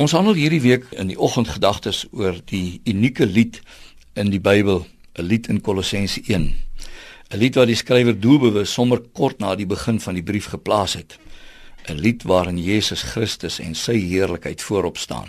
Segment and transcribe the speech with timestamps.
[0.00, 3.58] Ons handel hierdie week in die oggendgedagtes oor die unieke lied
[4.16, 4.86] in die Bybel,
[5.18, 6.54] 'n lied in Kolossense 1.
[7.28, 10.94] 'n Lied wat die skrywer doelbewus sommer kort na die begin van die brief geplaas
[10.94, 11.18] het.
[11.88, 15.28] 'n Lied waarin Jesus Christus en sy heerlikheid voorop staan.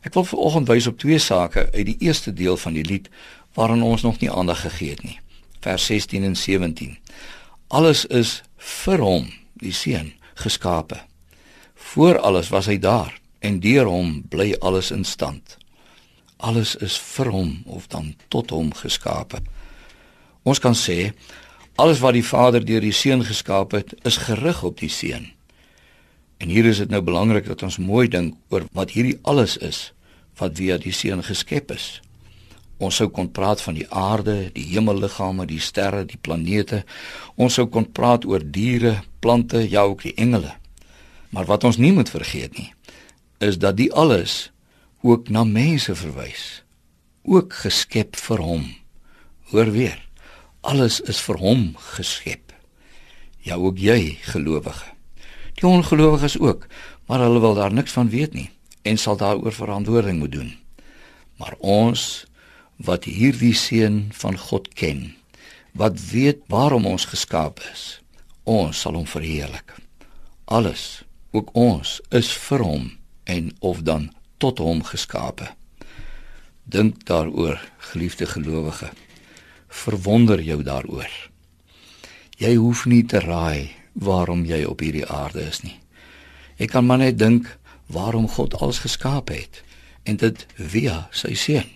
[0.00, 3.10] Ek wil veraloggend wys op twee sake uit die eerste deel van die lied
[3.54, 5.20] waaraan ons nog nie aandag gegee het nie.
[5.60, 6.98] Vers 16 en 17.
[7.68, 11.04] Alles is vir hom, die seun, geskape.
[11.74, 15.58] Voor alles was hy daar en deur hom bly alles in stand.
[16.36, 19.42] Alles is vir hom of dan tot hom geskape.
[20.44, 21.12] Ons kan sê
[21.80, 25.30] alles wat die Vader deur die Seun geskaap het, is gerig op die Seun.
[26.38, 29.90] En hier is dit nou belangrik dat ons mooi dink oor wat hierdie alles is
[30.40, 32.00] wat via die Seun geskep is.
[32.82, 36.82] Ons sou kon praat van die aarde, die hemelliggame, die sterre, die planete.
[37.38, 40.56] Ons sou kon praat oor diere, plante, ja ook die engele.
[41.30, 42.72] Maar wat ons nie moet vergeet nie,
[43.38, 44.52] is dat die alles
[45.04, 46.62] ook na mense verwys.
[47.22, 48.64] Ook geskep vir hom.
[49.52, 50.00] Hoor weer.
[50.60, 52.52] Alles is vir hom geskep.
[53.44, 54.92] Ja ook jy gelowige.
[55.54, 56.66] Die ongelowiges ook,
[57.06, 58.50] maar hulle wil daar niks van weet nie
[58.82, 60.50] en sal daaroor verantwoording moet doen.
[61.36, 62.24] Maar ons
[62.76, 65.14] wat hierdie seun van God ken,
[65.72, 68.00] wat weet waarom ons geskaap is,
[68.42, 69.72] ons sal hom verheerlik.
[70.44, 72.90] Alles, ook ons, is vir hom
[73.24, 75.48] en of dan tot hom geskape.
[76.64, 78.90] Dink daaroor, geliefde gelowige.
[79.68, 81.10] Verwonder jou daaroor.
[82.36, 85.78] Jy hoef nie te raai waarom jy op hierdie aarde is nie.
[86.58, 87.48] Ek kan maar net dink
[87.86, 89.62] waarom God alles geskaap het
[90.04, 91.68] en dit via sy seun.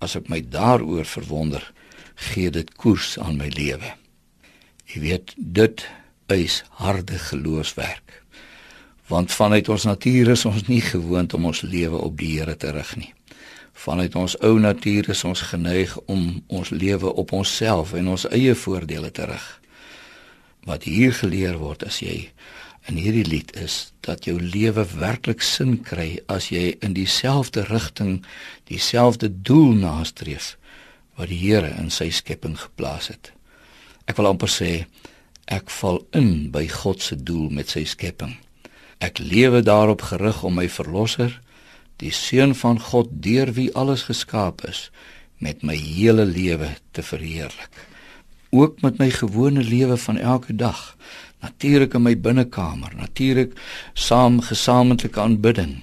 [0.00, 1.64] As ek my daaroor verwonder,
[2.30, 3.94] gee dit koers aan my lewe.
[4.90, 5.84] Jy weet, dit
[6.30, 8.20] is harde geloofswerk
[9.10, 12.70] want vanuit ons natuur is ons nie gewoond om ons lewe op die Here te
[12.70, 13.10] rig nie.
[13.74, 18.54] Vanuit ons ou natuur is ons geneig om ons lewe op onsself en ons eie
[18.54, 19.46] voordele te rig.
[20.68, 22.28] Wat hier geleer word as jy
[22.88, 28.20] in hierdie lied is dat jou lewe werklik sin kry as jy in dieselfde rigting,
[28.70, 30.54] dieselfde doel nastreef
[31.18, 33.32] wat die Here in sy skepping geplaas het.
[34.06, 34.70] Ek wil amper sê
[35.50, 38.38] ek val in by God se doel met sy skepping.
[39.00, 41.38] Ek lewe daarop gerig om my verlosser,
[42.00, 44.90] die seun van God deur wie alles geskaap is,
[45.40, 47.86] met my hele lewe te verheerlik.
[48.52, 50.96] Ook met my gewone lewe van elke dag,
[51.40, 53.56] natuurlik in my binnekamer, natuurlik
[53.94, 55.80] saam gesamentlik aanbidding,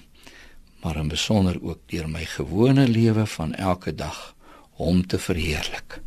[0.83, 4.35] maar in besonder ook deur my gewone lewe van elke dag
[4.77, 6.01] hom te verheerlik.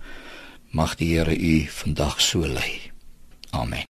[0.70, 2.92] Mag die Here u vandag so lei.
[3.50, 3.88] Amen.